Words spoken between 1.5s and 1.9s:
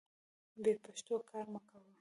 مه کوه.